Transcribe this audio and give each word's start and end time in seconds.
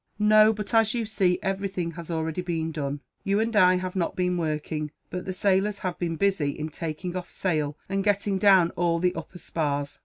"No. 0.17 0.51
But, 0.51 0.73
as 0.73 0.95
you 0.95 1.05
see, 1.05 1.37
everything 1.43 1.91
has 1.91 2.09
already 2.09 2.41
been 2.41 2.71
done. 2.71 3.01
You 3.23 3.39
and 3.39 3.55
I 3.55 3.75
have 3.75 3.95
not 3.95 4.15
been 4.15 4.35
working, 4.35 4.89
but 5.11 5.25
the 5.25 5.31
sailors 5.31 5.77
have 5.85 5.99
been 5.99 6.15
busy 6.15 6.49
in 6.57 6.69
taking 6.69 7.15
off 7.15 7.29
sail, 7.29 7.77
and 7.87 8.03
getting 8.03 8.39
down 8.39 8.71
all 8.71 8.97
the 8.97 9.13
upper 9.13 9.37
spars. 9.37 9.99